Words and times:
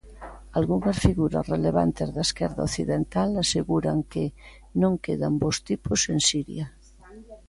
Algunhas 0.59 0.97
figuras 1.05 1.49
relevantes 1.55 2.07
da 2.15 2.23
esquerda 2.29 2.65
occidental 2.67 3.29
aseguran 3.43 3.99
que 4.11 4.23
"non 4.81 4.93
quedan 5.05 5.33
bos 5.41 5.57
tipos 5.67 5.99
en 6.13 6.19
Siria". 6.29 6.65